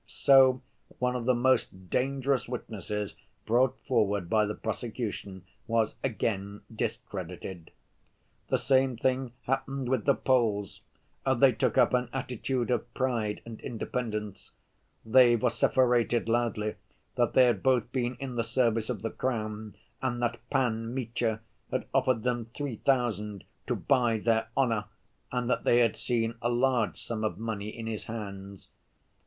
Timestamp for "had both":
17.45-17.91